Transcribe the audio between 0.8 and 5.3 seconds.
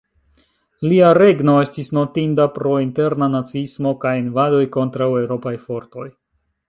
Lia regno estis notinda pro interna naciismo kaj invadoj kontraŭ